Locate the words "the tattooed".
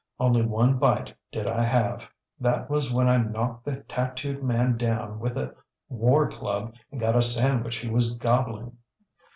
3.65-4.41